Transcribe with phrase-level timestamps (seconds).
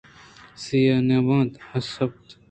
[0.63, 2.27] سیہ نہ بیت اسپیت